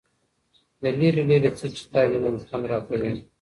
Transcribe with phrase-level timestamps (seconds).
[0.81, 3.11] د ليري، ليري څه چي تا وينمه خوند راكوي